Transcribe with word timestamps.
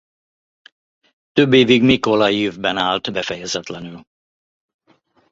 Több 1.31 1.53
évig 1.53 1.83
Mikolajivben 1.83 2.77
állt 2.77 3.11
befejezetlenül. 3.11 4.05